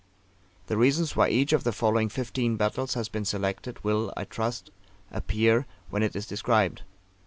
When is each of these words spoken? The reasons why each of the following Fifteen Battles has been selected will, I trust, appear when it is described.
The 0.65 0.77
reasons 0.77 1.15
why 1.15 1.29
each 1.29 1.53
of 1.53 1.63
the 1.63 1.71
following 1.71 2.09
Fifteen 2.09 2.57
Battles 2.57 2.95
has 2.95 3.07
been 3.07 3.23
selected 3.23 3.83
will, 3.83 4.11
I 4.17 4.23
trust, 4.23 4.71
appear 5.11 5.67
when 5.91 6.01
it 6.01 6.15
is 6.15 6.25
described. 6.25 6.81